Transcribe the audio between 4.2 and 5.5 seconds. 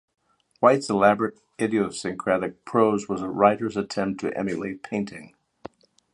to emulate painting.